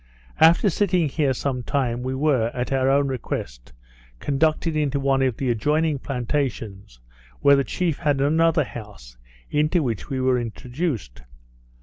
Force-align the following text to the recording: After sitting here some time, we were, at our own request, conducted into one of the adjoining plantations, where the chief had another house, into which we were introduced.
After 0.39 0.67
sitting 0.71 1.07
here 1.09 1.31
some 1.31 1.61
time, 1.61 2.01
we 2.01 2.15
were, 2.15 2.49
at 2.55 2.71
our 2.73 2.89
own 2.89 3.07
request, 3.07 3.71
conducted 4.19 4.75
into 4.75 4.99
one 4.99 5.21
of 5.21 5.37
the 5.37 5.51
adjoining 5.51 5.99
plantations, 5.99 6.99
where 7.41 7.55
the 7.55 7.63
chief 7.63 7.99
had 7.99 8.19
another 8.19 8.63
house, 8.63 9.17
into 9.51 9.83
which 9.83 10.09
we 10.09 10.19
were 10.19 10.39
introduced. 10.39 11.21